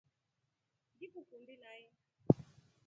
[0.95, 1.83] Ngikukundi nai.